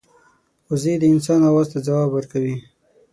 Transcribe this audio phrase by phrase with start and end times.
[0.69, 2.57] وزې د انسان آواز ته ځواب ورکوي